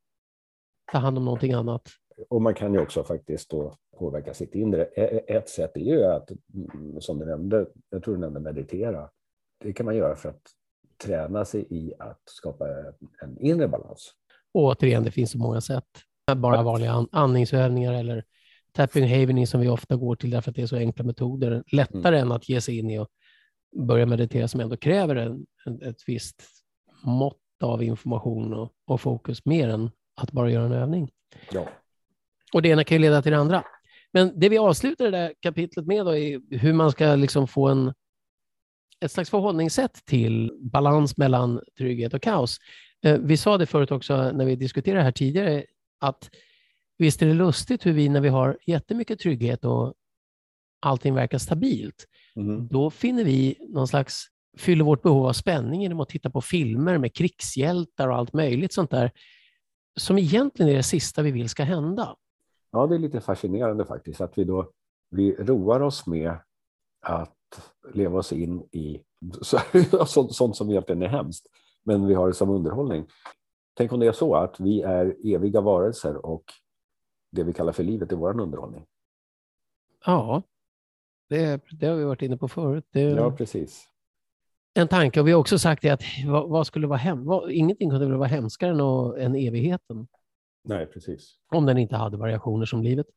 ta 0.92 0.98
hand 0.98 1.18
om 1.18 1.26
någonting 1.26 1.54
annat. 1.54 1.90
Och 2.30 2.42
man 2.42 2.54
kan 2.54 2.74
ju 2.74 2.80
också 2.80 3.04
faktiskt 3.04 3.50
då 3.50 3.78
påverka 3.98 4.34
sitt 4.34 4.56
inre. 4.56 4.84
Ett 4.86 5.50
sätt 5.50 5.78
är 5.78 5.82
ju 5.82 6.04
att, 6.04 6.32
mm, 6.54 7.02
som 7.02 7.20
du 7.20 7.26
nämnde, 7.26 7.68
jag 7.90 8.04
tror 8.04 8.14
du 8.14 8.20
nämnde 8.20 8.40
meditera. 8.40 9.10
Det 9.60 9.74
kan 9.74 9.86
man 9.86 9.96
göra 9.96 10.16
för 10.16 10.30
att 10.30 10.42
träna 11.04 11.46
sig 11.46 11.68
i 11.70 11.94
att 12.00 12.22
skapa 12.26 12.68
en 13.22 13.38
inre 13.40 13.68
balans. 13.68 14.14
Återigen, 14.56 15.04
det 15.04 15.12
finns 15.12 15.32
så 15.32 15.38
många 15.38 15.62
sätt. 15.62 15.84
Bara 16.36 16.64
vanliga 16.64 17.08
andningsövningar 17.12 17.94
eller 17.94 18.24
tapping 18.72 19.10
havening 19.10 19.48
som 19.48 19.62
vi 19.62 19.68
ofta 19.68 19.96
går 19.96 20.16
till 20.16 20.30
därför 20.30 20.50
att 20.50 20.56
det 20.56 20.62
är 20.62 20.68
så 20.68 20.76
enkla 20.76 21.06
metoder. 21.06 21.64
Lättare 21.72 22.18
mm. 22.18 22.22
än 22.22 22.32
att 22.32 22.50
ge 22.50 22.62
sig 22.62 22.78
in 22.78 22.90
i 22.90 23.00
och 23.00 23.08
börja 23.88 24.06
meditera 24.06 24.48
som 24.48 24.60
ändå 24.60 24.78
kräver 24.78 25.16
en, 25.16 25.46
en, 25.66 25.82
ett 25.82 25.98
visst 26.08 26.44
mått 27.04 27.38
av 27.64 27.84
information 27.84 28.54
och, 28.54 28.72
och, 28.86 29.02
fokus 29.02 29.46
mer 29.46 29.70
än 29.70 29.90
att 30.16 30.32
bara 30.32 30.50
göra 30.50 30.66
en 30.66 30.72
övning. 30.72 31.12
Ja. 31.52 31.68
Och 32.54 32.62
det 32.62 32.70
ena 32.70 32.84
kan 32.84 32.96
ju 32.96 33.02
leda 33.02 33.22
till 33.22 33.32
det 33.32 33.38
andra. 33.38 33.64
Men 34.12 34.40
det 34.40 34.50
vi 34.50 34.58
avslutar 34.58 35.06
det 35.06 35.12
där 35.12 35.34
kapitlet 35.40 35.86
med 35.86 36.06
då 36.06 36.16
är 36.16 36.58
hur 36.58 36.74
man 36.74 36.92
ska 36.92 37.16
liksom 37.16 37.48
få 37.48 37.68
en, 37.68 37.94
ett 39.00 39.12
slags 39.12 39.30
förhållningssätt 39.30 40.06
till 40.06 40.52
balans 40.60 41.18
mellan 41.18 41.62
trygghet 41.78 42.14
och 42.14 42.22
kaos. 42.22 42.60
Eh, 43.04 43.18
vi 43.20 43.38
sa 43.38 43.58
det 43.58 43.66
förut 43.66 43.92
också 43.92 44.32
när 44.32 44.46
vi 44.46 44.56
diskuterade 44.56 45.04
här 45.04 45.12
tidigare, 45.12 45.66
att 46.00 46.30
visst 46.98 47.22
är 47.22 47.26
det 47.26 47.34
lustigt 47.34 47.86
hur 47.86 47.94
vi 47.94 48.10
när 48.10 48.22
vi 48.22 48.30
har 48.30 48.58
jättemycket 48.66 49.20
trygghet 49.20 49.66
och 49.66 49.94
allting 50.80 51.14
verkar 51.14 51.38
stabilt, 51.38 52.06
mm. 52.36 52.68
då 52.68 52.90
finner 52.90 53.24
vi 53.24 53.58
någon 53.70 53.88
slags, 53.88 54.26
fyller 54.58 54.84
vårt 54.84 55.02
behov 55.02 55.26
av 55.26 55.34
spänning 55.34 55.82
genom 55.82 56.00
att 56.00 56.10
titta 56.10 56.30
på 56.30 56.42
filmer 56.42 56.98
med 56.98 57.16
krigshjältar 57.16 58.08
och 58.08 58.16
allt 58.16 58.34
möjligt 58.34 58.74
sånt 58.74 58.92
där, 58.92 59.12
som 60.00 60.18
egentligen 60.18 60.72
är 60.72 60.76
det 60.76 60.84
sista 60.84 61.22
vi 61.22 61.32
vill 61.32 61.50
ska 61.50 61.64
hända. 61.64 62.16
Ja, 62.72 62.88
det 62.88 62.96
är 62.96 63.00
lite 63.00 63.22
fascinerande 63.22 63.86
faktiskt, 63.86 64.22
att 64.22 64.38
vi 64.38 64.44
då 64.44 64.72
vi 65.10 65.36
roar 65.36 65.80
oss 65.80 66.08
med 66.08 66.38
att 67.02 67.32
leva 67.94 68.20
oss 68.20 68.34
in 68.34 68.62
i 68.72 69.02
sånt, 70.06 70.36
sånt 70.36 70.56
som 70.56 70.70
egentligen 70.70 71.02
är 71.02 71.08
hemskt 71.08 71.48
men 71.86 72.08
vi 72.08 72.14
har 72.14 72.28
det 72.28 72.34
som 72.34 72.50
underhållning. 72.50 73.08
Tänk 73.74 73.92
om 73.92 74.00
det 74.00 74.08
är 74.08 74.12
så 74.12 74.36
att 74.36 74.60
vi 74.60 74.82
är 74.82 75.16
eviga 75.36 75.62
varelser 75.62 76.26
och 76.26 76.44
det 77.32 77.44
vi 77.44 77.54
kallar 77.54 77.72
för 77.72 77.84
livet 77.84 78.12
är 78.12 78.16
vår 78.16 78.42
underhållning. 78.42 78.86
Ja, 80.06 80.44
det, 81.30 81.62
det, 81.72 81.88
har 81.88 81.96
vi 81.96 82.04
varit 82.04 82.22
inne 82.22 82.38
på 82.38 82.48
förut. 82.48 82.86
Det, 82.92 83.02
ja, 83.02 83.32
precis. 83.32 83.88
En 84.74 84.88
tanke, 84.88 85.20
och 85.20 85.28
vi 85.28 85.32
har 85.32 85.40
också 85.40 85.60
sagt 85.60 85.82
det 85.82 85.90
att 85.90 86.04
vad, 86.28 86.50
vad 86.50 86.68
skulle 86.68 86.88
vara 86.88 86.98
hem, 86.98 87.26
vad, 87.26 87.52
ingenting 87.52 87.90
kunde 87.90 88.06
väl 88.06 88.18
vara 88.18 88.28
hemskare 88.28 88.72
än, 88.72 89.26
än 89.26 89.36
evigheten. 89.36 90.08
Nej, 90.64 90.86
precis. 90.86 91.40
Om 91.52 91.66
den 91.66 91.78
inte 91.78 91.96
hade 91.96 92.18
variationer 92.18 92.66
som 92.66 92.84
livet. 92.84 93.08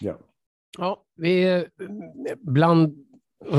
Ja. 0.00 0.18
Ja, 0.78 1.04
vi 1.14 1.66
bland 2.38 3.06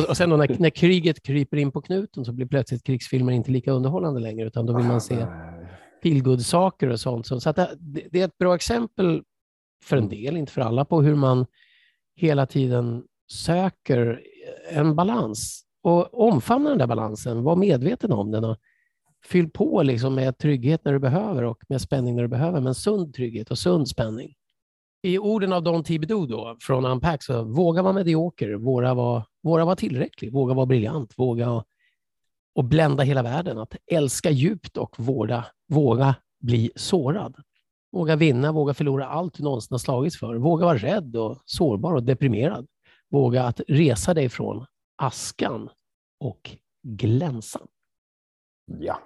och 0.10 0.18
sen 0.18 0.30
då 0.30 0.38
när, 0.38 0.56
när 0.60 0.70
kriget 0.70 1.24
kryper 1.24 1.58
in 1.58 1.72
på 1.72 1.82
knuten 1.82 2.26
så 2.26 2.32
blir 2.32 2.46
plötsligt 2.46 2.84
krigsfilmer 2.84 3.34
inte 3.34 3.52
lika 3.52 3.72
underhållande 3.72 4.20
längre, 4.20 4.48
utan 4.48 4.66
då 4.66 4.78
vill 4.78 4.86
man 4.86 5.02
se 5.02 5.28
feelgood-saker 6.04 6.90
och 6.90 7.00
sånt. 7.00 7.28
Så 7.28 7.50
att 7.50 7.56
det, 7.56 8.08
det, 8.12 8.22
är 8.22 8.26
ett 8.26 8.38
bra 8.38 8.56
exempel 8.56 9.24
för 9.84 9.98
en 9.98 10.10
del, 10.10 10.38
inte 10.38 10.52
för 10.52 10.62
alla, 10.62 10.86
på 10.86 11.02
hur 11.02 11.16
man 11.16 11.46
hela 12.16 12.46
tiden 12.46 13.04
söker 13.32 14.22
en 14.70 14.96
balans 14.96 15.66
och 15.84 16.28
omfamna 16.28 16.70
den 16.70 16.78
där 16.78 16.88
balansen, 16.88 17.44
var 17.44 17.56
medveten 17.56 18.12
om 18.12 18.32
den 18.32 18.44
och 18.44 18.58
fyll 19.26 19.50
på 19.50 19.84
liksom 19.84 20.16
med 20.16 20.38
trygghet 20.38 20.86
när 20.86 20.94
du 20.94 21.00
behöver 21.00 21.44
och 21.44 21.64
med 21.70 21.82
spänning 21.82 22.16
när 22.16 22.22
du 22.22 22.28
behöver, 22.30 22.62
men 22.62 22.76
sund 22.76 23.14
trygghet 23.14 23.52
och 23.52 23.58
sund 23.58 23.88
spänning. 23.88 24.36
I 25.06 25.20
orden 25.20 25.54
av 25.54 25.64
Don 25.64 25.84
Thibodeau 25.84 26.26
då, 26.26 26.58
från 26.60 26.86
Unpack, 26.86 27.24
så 27.24 27.44
våga 27.44 27.82
vara 27.82 27.94
medioker, 27.94 28.54
våga 28.54 28.94
vara, 28.94 29.26
våga 29.44 29.66
vara 29.66 29.76
tillräcklig, 29.76 30.34
våga 30.34 30.54
vara 30.54 30.66
briljant, 30.66 31.14
våga 31.18 31.64
och 32.56 32.64
blända 32.64 33.04
hela 33.04 33.24
världen, 33.24 33.58
att 33.58 33.76
älska 33.92 34.32
djupt 34.32 34.78
och 34.78 35.00
vårda, 35.00 35.46
våga 35.68 36.16
bli 36.40 36.72
sårad. 36.76 37.36
Våga 37.92 38.16
vinna, 38.16 38.52
våga 38.52 38.74
förlora 38.74 39.08
allt 39.08 39.34
du 39.34 39.44
någonsin 39.44 39.74
har 39.74 39.80
slagits 39.80 40.20
för. 40.20 40.36
Våga 40.36 40.66
vara 40.66 40.78
rädd 40.78 41.16
och 41.16 41.38
sårbar 41.46 41.94
och 41.94 42.04
deprimerad. 42.04 42.68
Våga 43.10 43.44
att 43.44 43.62
resa 43.68 44.14
dig 44.14 44.30
från 44.30 44.66
askan 44.96 45.70
och 46.20 46.52
glänsa. 46.84 47.60
Ja. 48.80 49.00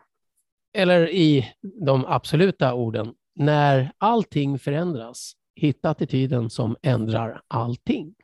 Eller 0.73 1.09
i 1.09 1.53
de 1.85 2.05
absoluta 2.05 2.73
orden, 2.73 3.13
när 3.35 3.91
allting 3.97 4.59
förändras, 4.59 5.33
hitta 5.59 5.89
attityden 5.89 6.49
som 6.49 6.75
ändrar 6.81 7.41
allting. 7.47 8.15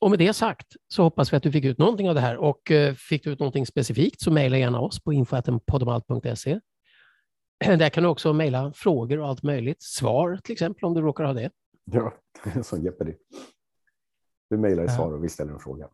Och 0.00 0.10
med 0.10 0.18
det 0.18 0.32
sagt 0.32 0.76
så 0.88 1.02
hoppas 1.02 1.32
vi 1.32 1.36
att 1.36 1.42
du 1.42 1.52
fick 1.52 1.64
ut 1.64 1.78
någonting 1.78 2.08
av 2.08 2.14
det 2.14 2.20
här 2.20 2.36
och 2.36 2.70
eh, 2.70 2.94
fick 2.94 3.24
du 3.24 3.30
ut 3.30 3.38
någonting 3.38 3.66
specifikt 3.66 4.20
så 4.20 4.30
mejla 4.30 4.58
gärna 4.58 4.80
oss 4.80 5.00
på 5.00 5.12
info.podomalt.se. 5.12 6.60
Där 7.76 7.88
kan 7.88 8.02
du 8.02 8.08
också 8.08 8.32
mejla 8.32 8.72
frågor 8.72 9.18
och 9.18 9.28
allt 9.28 9.42
möjligt. 9.42 9.82
Svar 9.82 10.36
till 10.44 10.52
exempel 10.52 10.84
om 10.84 10.94
du 10.94 11.00
råkar 11.00 11.24
ha 11.24 11.32
det. 11.32 11.50
Ja, 11.84 12.14
som 12.62 12.82
Jeopardy. 12.82 13.14
Du 14.50 14.58
mejlar 14.58 14.84
ett 14.84 14.94
svar 14.94 15.12
och 15.12 15.24
vi 15.24 15.28
ställer 15.28 15.52
en 15.52 15.60
fråga. 15.60 15.88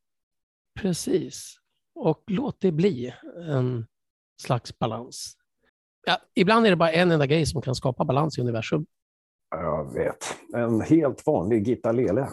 Precis. 0.80 1.56
Och 1.94 2.22
låt 2.26 2.60
det 2.60 2.72
bli 2.72 3.14
en 3.48 3.86
slags 4.42 4.78
balans. 4.78 5.36
Ja, 6.06 6.18
ibland 6.34 6.66
är 6.66 6.70
det 6.70 6.76
bara 6.76 6.92
en 6.92 7.10
enda 7.10 7.26
grej 7.26 7.46
som 7.46 7.62
kan 7.62 7.74
skapa 7.74 8.04
balans 8.04 8.38
i 8.38 8.40
universum. 8.40 8.86
Jag 9.50 9.94
vet. 9.94 10.36
En 10.54 10.80
helt 10.80 11.26
vanlig 11.26 11.68
Gitta 11.68 11.92
Lele. 11.92 12.28